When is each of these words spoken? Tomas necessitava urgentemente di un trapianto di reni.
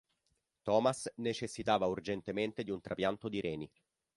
Tomas 0.63 1.11
necessitava 1.17 1.85
urgentemente 1.85 2.63
di 2.63 2.71
un 2.71 2.81
trapianto 2.81 3.29
di 3.29 3.39
reni. 3.39 3.69